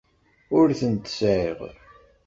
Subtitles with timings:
[0.57, 1.59] Ur tent-sɛiɣ.